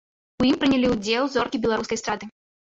[0.43, 2.33] У ім прынялі ўдзел зоркі беларускай эстрады.